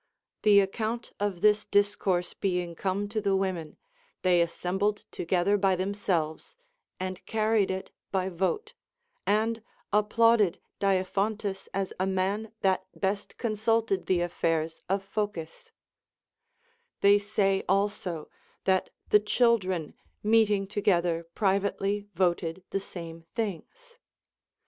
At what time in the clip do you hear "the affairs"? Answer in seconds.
14.07-14.81